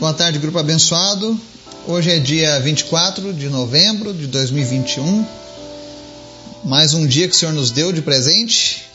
[0.00, 1.38] Boa tarde, grupo abençoado.
[1.86, 5.26] Hoje é dia 24 de novembro de 2021.
[6.64, 8.86] Mais um dia que o Senhor nos deu de presente,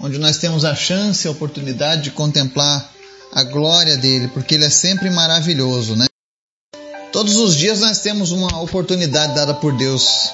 [0.00, 2.92] onde nós temos a chance, a oportunidade de contemplar
[3.32, 6.06] a glória dele, porque ele é sempre maravilhoso, né?
[7.12, 10.28] Todos os dias nós temos uma oportunidade dada por Deus.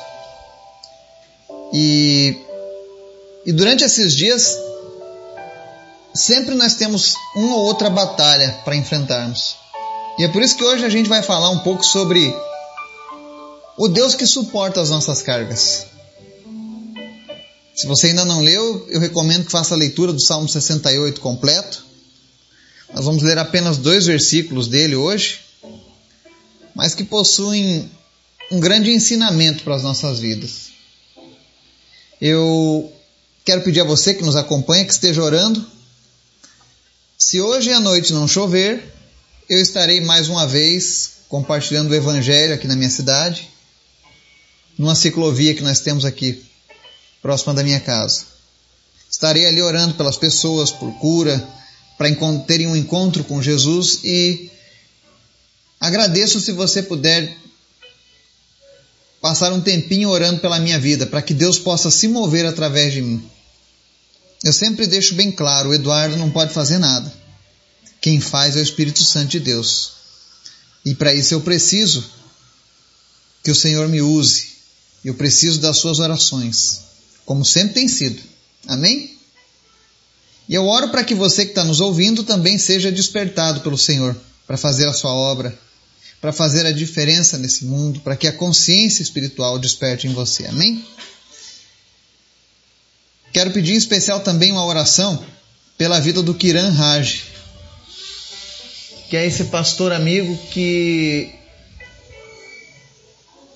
[1.75, 2.34] E,
[3.45, 4.56] e durante esses dias,
[6.14, 9.68] sempre nós temos uma ou outra batalha para enfrentarmos.
[10.19, 12.35] E é por isso que hoje a gente vai falar um pouco sobre
[13.76, 15.86] o Deus que suporta as nossas cargas.
[17.72, 21.86] Se você ainda não leu, eu recomendo que faça a leitura do Salmo 68 completo.
[22.93, 25.39] Nós vamos ler apenas dois versículos dele hoje,
[26.75, 27.89] mas que possuem
[28.50, 30.71] um grande ensinamento para as nossas vidas.
[32.20, 32.92] Eu
[33.45, 35.64] quero pedir a você que nos acompanha que esteja orando.
[37.17, 38.97] Se hoje à noite não chover,
[39.48, 43.48] eu estarei mais uma vez compartilhando o Evangelho aqui na minha cidade,
[44.77, 46.45] numa ciclovia que nós temos aqui,
[47.23, 48.25] próxima da minha casa.
[49.11, 51.42] Estarei ali orando pelas pessoas, por cura,
[51.97, 52.08] para
[52.47, 54.50] terem um encontro com Jesus e
[55.80, 57.34] agradeço se você puder
[59.20, 63.01] passar um tempinho orando pela minha vida, para que Deus possa se mover através de
[63.01, 63.28] mim.
[64.45, 67.12] Eu sempre deixo bem claro: o Eduardo não pode fazer nada.
[68.01, 69.93] Quem faz é o Espírito Santo de Deus.
[70.85, 72.05] E para isso eu preciso
[73.43, 74.49] que o Senhor me use.
[75.05, 76.81] Eu preciso das suas orações,
[77.25, 78.21] como sempre tem sido.
[78.67, 79.17] Amém?
[80.49, 84.17] E eu oro para que você que está nos ouvindo também seja despertado pelo Senhor
[84.47, 85.57] para fazer a sua obra,
[86.21, 90.47] para fazer a diferença nesse mundo, para que a consciência espiritual desperte em você.
[90.47, 90.85] Amém?
[93.33, 95.25] Quero pedir em especial também uma oração
[95.77, 97.38] pela vida do Kiran Raj
[99.09, 101.34] que é esse pastor amigo que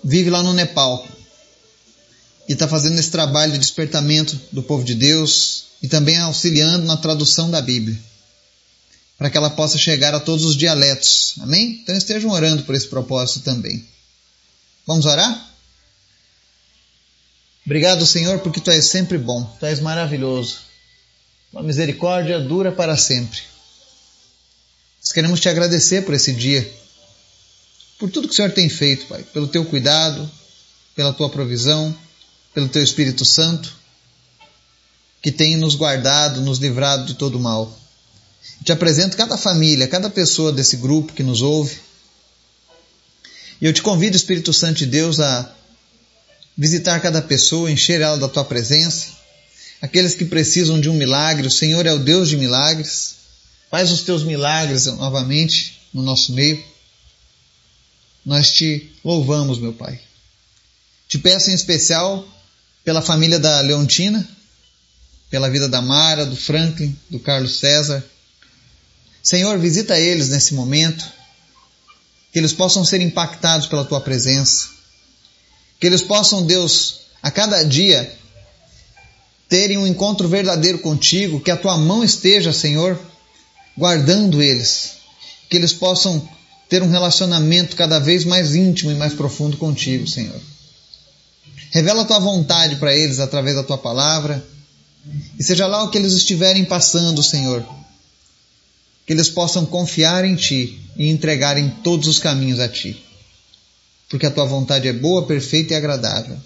[0.02, 1.06] vive lá no Nepal
[2.48, 6.96] e está fazendo esse trabalho de despertamento do povo de Deus e também auxiliando na
[6.96, 7.98] tradução da Bíblia,
[9.18, 11.34] para que ela possa chegar a todos os dialetos.
[11.40, 11.80] Amém?
[11.82, 13.84] Então estejam orando por esse propósito também.
[14.86, 15.50] Vamos orar?
[17.64, 20.58] Obrigado, Senhor, porque tu és sempre bom, tu és maravilhoso.
[21.52, 23.51] Uma misericórdia dura para sempre.
[25.12, 26.70] Queremos te agradecer por esse dia,
[27.98, 30.28] por tudo que o Senhor tem feito, Pai, pelo teu cuidado,
[30.96, 31.96] pela tua provisão,
[32.54, 33.72] pelo teu Espírito Santo,
[35.20, 37.78] que tem nos guardado, nos livrado de todo mal.
[38.64, 41.78] Te apresento cada família, cada pessoa desse grupo que nos ouve.
[43.60, 45.54] E eu te convido, Espírito Santo de Deus, a
[46.56, 49.08] visitar cada pessoa, encher ela da tua presença.
[49.80, 53.21] Aqueles que precisam de um milagre, o Senhor é o Deus de milagres.
[53.72, 56.62] Faz os teus milagres novamente no nosso meio.
[58.22, 59.98] Nós te louvamos, meu Pai.
[61.08, 62.22] Te peço em especial
[62.84, 64.28] pela família da Leontina,
[65.30, 68.04] pela vida da Mara, do Franklin, do Carlos César.
[69.22, 71.10] Senhor, visita eles nesse momento,
[72.30, 74.68] que eles possam ser impactados pela tua presença,
[75.80, 78.18] que eles possam, Deus, a cada dia
[79.48, 83.00] terem um encontro verdadeiro contigo, que a tua mão esteja, Senhor,
[83.76, 84.92] guardando eles,
[85.48, 86.26] que eles possam
[86.68, 90.40] ter um relacionamento cada vez mais íntimo e mais profundo contigo, Senhor.
[91.70, 94.44] Revela a tua vontade para eles através da tua palavra,
[95.38, 97.66] e seja lá o que eles estiverem passando, Senhor,
[99.06, 103.02] que eles possam confiar em ti e entregarem todos os caminhos a ti,
[104.08, 106.38] porque a tua vontade é boa, perfeita e agradável.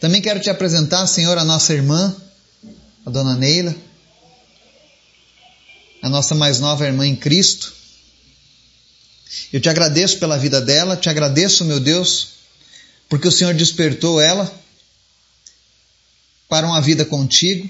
[0.00, 2.14] Também quero te apresentar, Senhor, a nossa irmã,
[3.06, 3.74] a dona Neila
[6.04, 7.72] a nossa mais nova irmã em Cristo.
[9.50, 12.28] Eu te agradeço pela vida dela, te agradeço, meu Deus,
[13.08, 14.52] porque o Senhor despertou ela
[16.46, 17.66] para uma vida contigo.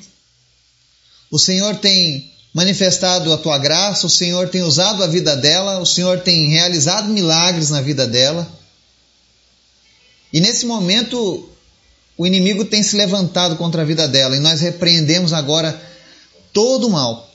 [1.31, 5.87] O Senhor tem manifestado a tua graça, o Senhor tem usado a vida dela, o
[5.87, 8.51] Senhor tem realizado milagres na vida dela.
[10.33, 11.48] E nesse momento,
[12.19, 15.80] o inimigo tem se levantado contra a vida dela e nós repreendemos agora
[16.53, 17.33] todo o mal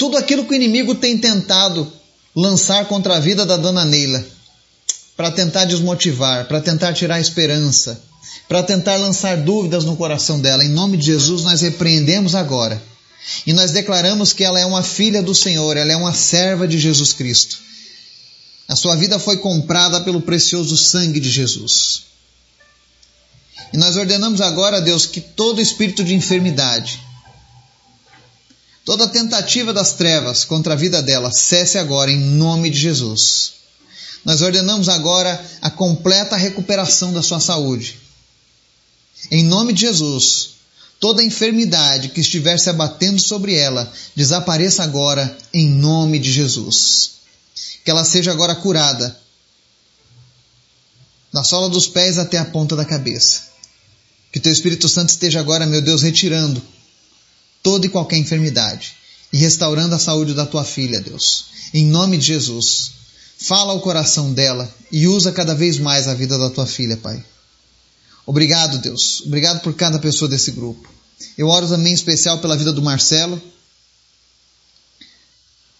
[0.00, 1.92] tudo aquilo que o inimigo tem tentado
[2.34, 4.24] lançar contra a vida da dona Neila,
[5.14, 8.02] para tentar desmotivar, para tentar tirar a esperança,
[8.48, 10.64] para tentar lançar dúvidas no coração dela.
[10.64, 12.82] Em nome de Jesus, nós repreendemos agora.
[13.46, 16.78] E nós declaramos que ela é uma filha do Senhor, ela é uma serva de
[16.78, 17.58] Jesus Cristo.
[18.68, 22.04] A sua vida foi comprada pelo precioso sangue de Jesus.
[23.70, 27.09] E nós ordenamos agora, Deus, que todo espírito de enfermidade,
[28.84, 33.52] Toda tentativa das trevas contra a vida dela cesse agora em nome de Jesus.
[34.24, 37.98] Nós ordenamos agora a completa recuperação da sua saúde.
[39.30, 40.50] Em nome de Jesus,
[40.98, 47.12] toda enfermidade que estiver se abatendo sobre ela desapareça agora em nome de Jesus.
[47.84, 49.18] Que ela seja agora curada,
[51.32, 53.42] da sola dos pés até a ponta da cabeça.
[54.32, 56.62] Que teu Espírito Santo esteja agora, meu Deus, retirando
[57.62, 58.94] toda e qualquer enfermidade
[59.32, 61.46] e restaurando a saúde da tua filha, Deus.
[61.72, 62.92] Em nome de Jesus,
[63.38, 67.24] fala ao coração dela e usa cada vez mais a vida da tua filha, Pai.
[68.26, 69.22] Obrigado, Deus.
[69.26, 70.88] Obrigado por cada pessoa desse grupo.
[71.36, 73.40] Eu oro também em especial pela vida do Marcelo.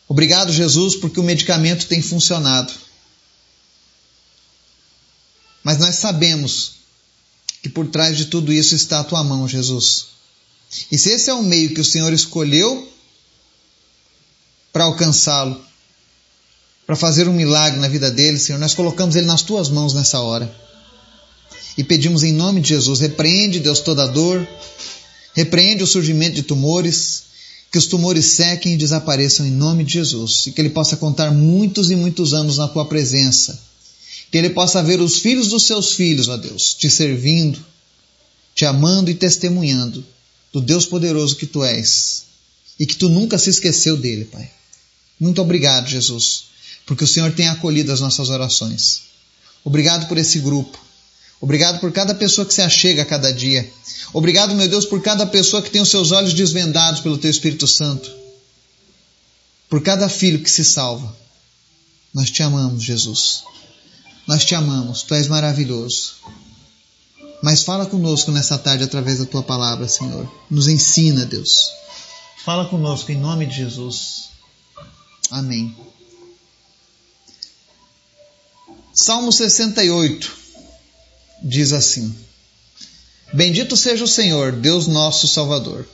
[0.08, 2.72] Obrigado, Jesus, porque o medicamento tem funcionado.
[5.62, 6.72] Mas nós sabemos
[7.62, 10.06] que por trás de tudo isso está a tua mão, Jesus.
[10.90, 12.88] E se esse é o meio que o Senhor escolheu
[14.72, 15.60] para alcançá-lo,
[16.86, 20.20] para fazer um milagre na vida dele, Senhor, nós colocamos ele nas tuas mãos nessa
[20.20, 20.52] hora.
[21.76, 24.46] E pedimos em nome de Jesus, repreende, Deus, toda dor,
[25.34, 27.24] repreende o surgimento de tumores,
[27.70, 31.30] que os tumores sequem e desapareçam em nome de Jesus, e que ele possa contar
[31.30, 33.58] muitos e muitos anos na tua presença.
[34.30, 37.64] Que ele possa ver os filhos dos seus filhos, ó Deus, te servindo,
[38.54, 40.04] te amando e testemunhando
[40.52, 42.24] do Deus poderoso que tu és
[42.78, 44.50] e que tu nunca se esqueceu dele, Pai.
[45.18, 46.44] Muito obrigado, Jesus,
[46.86, 49.02] porque o Senhor tem acolhido as nossas orações.
[49.64, 50.78] Obrigado por esse grupo.
[51.40, 53.70] Obrigado por cada pessoa que se achega a cada dia.
[54.12, 57.66] Obrigado, meu Deus, por cada pessoa que tem os seus olhos desvendados pelo Teu Espírito
[57.66, 58.10] Santo.
[59.68, 61.16] Por cada filho que se salva.
[62.12, 63.42] Nós te amamos, Jesus.
[64.26, 65.02] Nós te amamos.
[65.02, 66.14] Tu és maravilhoso.
[67.42, 70.30] Mas fala conosco nessa tarde através da tua palavra, Senhor.
[70.50, 71.70] Nos ensina, Deus.
[72.44, 74.30] Fala conosco em nome de Jesus.
[75.30, 75.74] Amém.
[78.92, 80.30] Salmo 68
[81.42, 82.14] diz assim:
[83.32, 85.88] Bendito seja o Senhor, Deus nosso Salvador,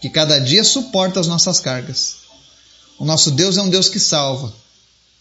[0.00, 2.16] que cada dia suporta as nossas cargas.
[2.98, 4.54] O nosso Deus é um Deus que salva.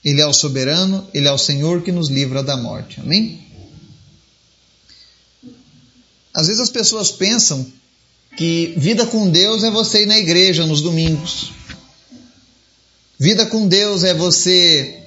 [0.03, 2.99] Ele é o soberano, ele é o Senhor que nos livra da morte.
[2.99, 3.50] Amém?
[6.33, 7.65] Às vezes as pessoas pensam
[8.37, 11.51] que vida com Deus é você ir na igreja nos domingos.
[13.19, 14.97] Vida com Deus é você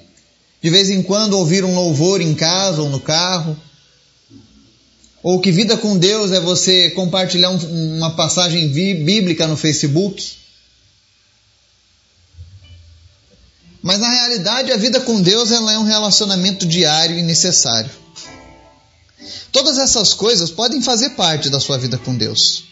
[0.61, 3.59] de vez em quando ouvir um louvor em casa ou no carro.
[5.21, 10.37] Ou que vida com Deus é você compartilhar um, uma passagem bíblica no Facebook.
[13.81, 18.04] Mas na realidade a vida com Deus ela é um relacionamento diário e necessário.
[19.55, 22.65] Todas essas coisas podem fazer parte da sua vida com Deus.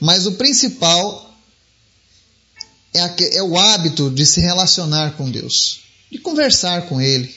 [0.00, 1.36] Mas o principal
[2.94, 5.80] é, é o hábito de se relacionar com Deus,
[6.10, 7.36] de conversar com Ele,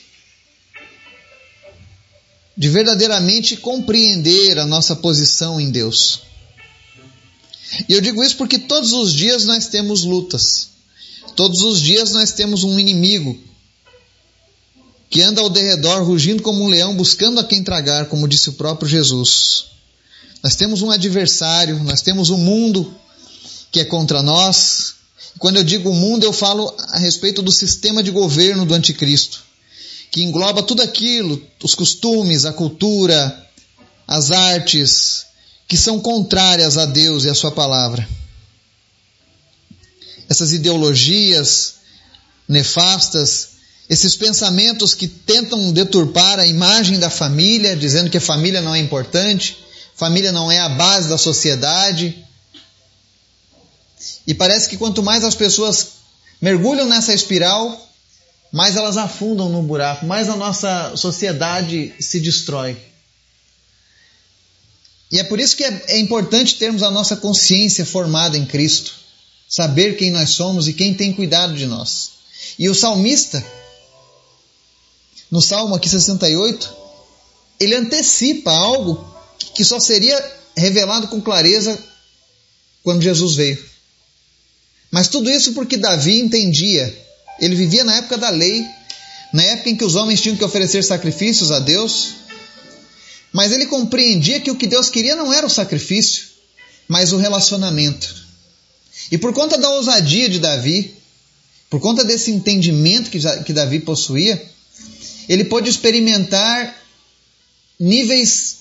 [2.56, 6.22] de verdadeiramente compreender a nossa posição em Deus.
[7.86, 10.70] E eu digo isso porque todos os dias nós temos lutas,
[11.36, 13.38] todos os dias nós temos um inimigo
[15.14, 18.54] que anda ao derredor rugindo como um leão, buscando a quem tragar, como disse o
[18.54, 19.66] próprio Jesus.
[20.42, 22.92] Nós temos um adversário, nós temos um mundo
[23.70, 24.94] que é contra nós.
[25.38, 29.44] Quando eu digo mundo, eu falo a respeito do sistema de governo do anticristo,
[30.10, 33.48] que engloba tudo aquilo, os costumes, a cultura,
[34.08, 35.26] as artes,
[35.68, 38.04] que são contrárias a Deus e a sua palavra.
[40.28, 41.76] Essas ideologias
[42.48, 43.53] nefastas
[43.88, 48.78] esses pensamentos que tentam deturpar a imagem da família, dizendo que a família não é
[48.78, 49.58] importante,
[49.94, 52.24] família não é a base da sociedade.
[54.26, 55.88] E parece que quanto mais as pessoas
[56.40, 57.80] mergulham nessa espiral,
[58.50, 62.76] mais elas afundam no buraco, mais a nossa sociedade se destrói.
[65.12, 68.94] E é por isso que é, é importante termos a nossa consciência formada em Cristo,
[69.48, 72.10] saber quem nós somos e quem tem cuidado de nós.
[72.58, 73.44] E o salmista,
[75.34, 76.72] no Salmo aqui 68,
[77.58, 79.04] ele antecipa algo
[79.52, 80.16] que só seria
[80.56, 81.76] revelado com clareza
[82.84, 83.58] quando Jesus veio.
[84.92, 86.96] Mas tudo isso porque Davi entendia.
[87.40, 88.64] Ele vivia na época da lei,
[89.32, 92.10] na época em que os homens tinham que oferecer sacrifícios a Deus.
[93.32, 96.26] Mas ele compreendia que o que Deus queria não era o sacrifício,
[96.86, 98.24] mas o relacionamento.
[99.10, 100.94] E por conta da ousadia de Davi,
[101.68, 104.53] por conta desse entendimento que Davi possuía,
[105.28, 106.82] ele pôde experimentar
[107.78, 108.58] níveis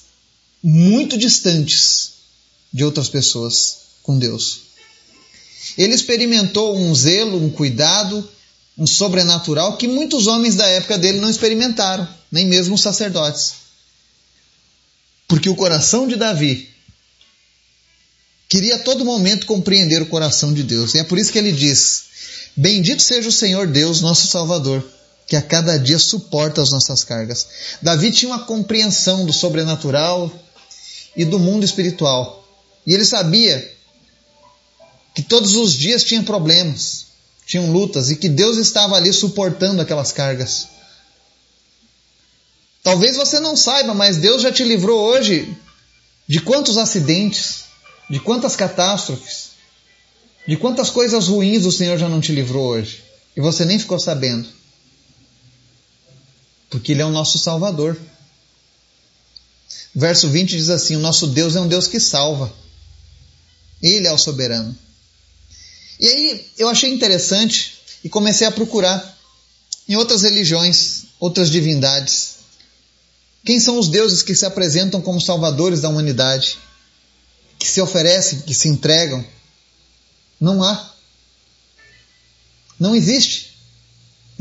[0.63, 2.13] muito distantes
[2.71, 4.61] de outras pessoas com Deus.
[5.77, 8.27] Ele experimentou um zelo, um cuidado,
[8.77, 13.53] um sobrenatural que muitos homens da época dele não experimentaram, nem mesmo os sacerdotes.
[15.27, 16.69] Porque o coração de Davi
[18.49, 20.93] queria a todo momento compreender o coração de Deus.
[20.93, 22.03] E é por isso que ele diz:
[22.55, 24.83] Bendito seja o Senhor Deus, nosso Salvador,
[25.33, 27.47] que a cada dia suporta as nossas cargas.
[27.81, 30.31] Davi tinha uma compreensão do sobrenatural
[31.15, 32.47] e do mundo espiritual.
[32.85, 33.75] E ele sabia
[35.15, 37.07] que todos os dias tinha problemas,
[37.47, 40.67] tinham lutas e que Deus estava ali suportando aquelas cargas.
[42.83, 45.51] Talvez você não saiba, mas Deus já te livrou hoje
[46.27, 47.63] de quantos acidentes,
[48.07, 49.53] de quantas catástrofes,
[50.47, 53.03] de quantas coisas ruins o Senhor já não te livrou hoje
[53.35, 54.47] e você nem ficou sabendo.
[56.73, 57.95] Porque Ele é o nosso Salvador.
[59.93, 62.51] Verso 20 diz assim: O nosso Deus é um Deus que salva.
[63.79, 64.75] Ele é o soberano.
[65.99, 69.15] E aí eu achei interessante e comecei a procurar
[69.87, 72.37] em outras religiões, outras divindades.
[73.45, 76.57] Quem são os deuses que se apresentam como salvadores da humanidade?
[77.59, 79.23] Que se oferecem, que se entregam?
[80.39, 80.91] Não há.
[82.79, 83.52] Não existe.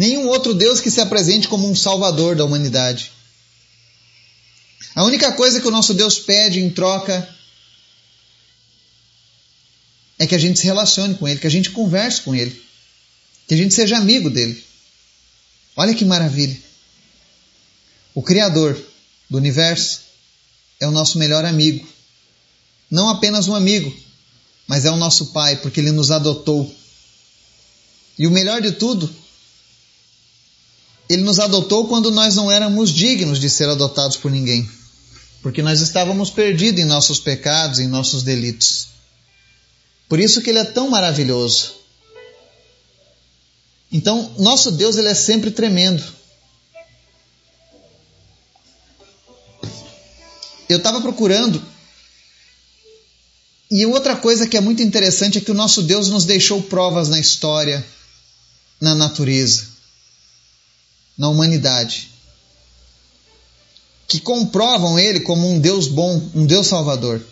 [0.03, 3.13] Nenhum outro Deus que se apresente como um salvador da humanidade.
[4.97, 7.33] A única coisa que o nosso Deus pede em troca
[10.19, 12.61] é que a gente se relacione com Ele, que a gente converse com Ele,
[13.47, 14.65] que a gente seja amigo dele.
[15.77, 16.61] Olha que maravilha!
[18.13, 18.77] O Criador
[19.31, 20.01] do universo
[20.81, 21.87] é o nosso melhor amigo.
[22.91, 23.97] Não apenas um amigo,
[24.67, 26.75] mas é o nosso Pai, porque Ele nos adotou.
[28.19, 29.22] E o melhor de tudo,
[31.13, 34.69] Ele nos adotou quando nós não éramos dignos de ser adotados por ninguém
[35.43, 38.87] porque nós estávamos perdidos em nossos pecados, em nossos delitos.
[40.09, 41.75] Por isso que ele é tão maravilhoso.
[43.91, 46.03] Então, nosso Deus ele é sempre tremendo.
[50.69, 51.63] Eu estava procurando
[53.71, 57.09] e outra coisa que é muito interessante é que o nosso Deus nos deixou provas
[57.09, 57.85] na história,
[58.81, 59.67] na natureza,
[61.17, 62.13] na humanidade
[64.13, 67.25] que comprovam ele como um Deus bom, um Deus salvador.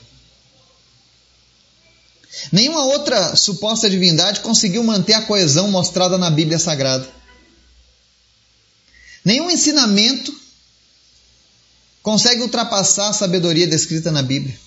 [2.50, 7.06] Nenhuma outra suposta divindade conseguiu manter a coesão mostrada na Bíblia Sagrada.
[9.22, 10.34] Nenhum ensinamento
[12.02, 14.58] consegue ultrapassar a sabedoria descrita na Bíblia.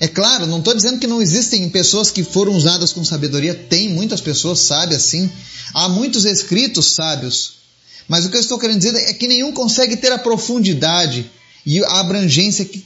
[0.00, 3.90] É claro, não estou dizendo que não existem pessoas que foram usadas com sabedoria, tem
[3.90, 5.30] muitas pessoas sábias, sim.
[5.74, 7.61] Há muitos escritos sábios.
[8.08, 11.30] Mas o que eu estou querendo dizer é que nenhum consegue ter a profundidade
[11.64, 12.84] e a abrangência que,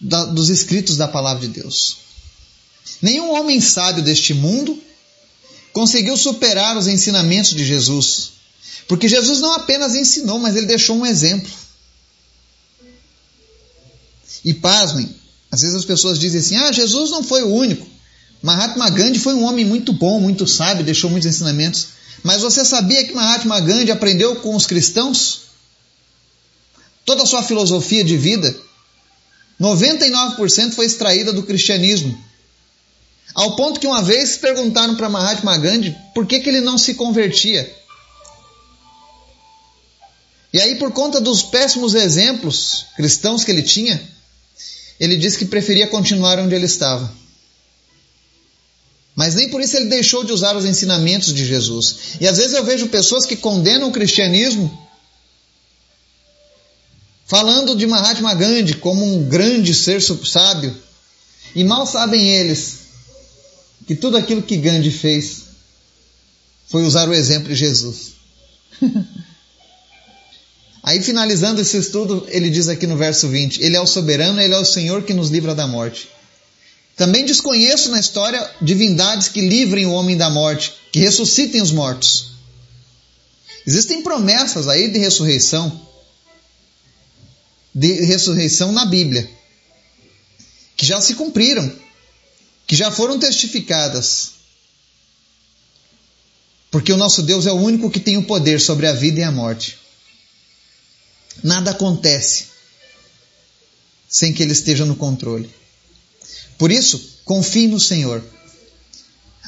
[0.00, 1.98] da, dos escritos da palavra de Deus.
[3.00, 4.80] Nenhum homem sábio deste mundo
[5.72, 8.32] conseguiu superar os ensinamentos de Jesus.
[8.86, 11.50] Porque Jesus não apenas ensinou, mas ele deixou um exemplo.
[14.44, 15.08] E pasmem,
[15.50, 17.86] às vezes as pessoas dizem assim: ah, Jesus não foi o único.
[18.42, 21.93] Mahatma Gandhi foi um homem muito bom, muito sábio, deixou muitos ensinamentos.
[22.24, 25.42] Mas você sabia que Mahatma Gandhi aprendeu com os cristãos?
[27.04, 28.56] Toda a sua filosofia de vida,
[29.60, 32.18] 99% foi extraída do cristianismo.
[33.34, 36.94] Ao ponto que uma vez perguntaram para Mahatma Gandhi por que, que ele não se
[36.94, 37.70] convertia.
[40.50, 44.00] E aí, por conta dos péssimos exemplos cristãos que ele tinha,
[44.98, 47.12] ele disse que preferia continuar onde ele estava.
[49.14, 51.96] Mas nem por isso ele deixou de usar os ensinamentos de Jesus.
[52.20, 54.82] E às vezes eu vejo pessoas que condenam o cristianismo
[57.26, 60.76] falando de Mahatma Gandhi como um grande ser sábio.
[61.54, 62.78] E mal sabem eles
[63.86, 65.44] que tudo aquilo que Gandhi fez
[66.66, 68.14] foi usar o exemplo de Jesus.
[70.82, 74.52] Aí, finalizando esse estudo, ele diz aqui no verso 20: Ele é o soberano, ele
[74.52, 76.10] é o Senhor que nos livra da morte.
[76.96, 82.34] Também desconheço na história divindades que livrem o homem da morte, que ressuscitem os mortos.
[83.66, 85.88] Existem promessas aí de ressurreição,
[87.74, 89.28] de ressurreição na Bíblia,
[90.76, 91.72] que já se cumpriram,
[92.66, 94.34] que já foram testificadas.
[96.70, 99.22] Porque o nosso Deus é o único que tem o poder sobre a vida e
[99.24, 99.78] a morte.
[101.42, 102.46] Nada acontece
[104.08, 105.63] sem que Ele esteja no controle.
[106.58, 108.22] Por isso, confie no Senhor.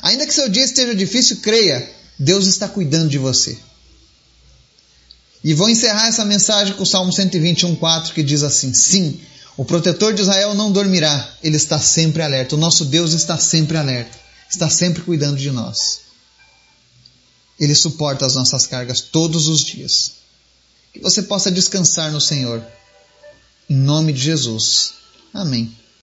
[0.02, 3.58] Ainda que seu dia esteja difícil, creia, Deus está cuidando de você.
[5.42, 9.20] E vou encerrar essa mensagem com o Salmo 121,4 que diz assim: Sim,
[9.56, 12.54] O protetor de Israel não dormirá, ele está sempre alerta.
[12.54, 14.18] O nosso Deus está sempre alerta,
[14.50, 16.00] está sempre cuidando de nós.
[17.58, 20.12] Ele suporta as nossas cargas todos os dias.
[20.92, 22.62] Que você possa descansar no Senhor.
[23.68, 24.92] Em nome de Jesus.
[25.32, 25.74] Amém.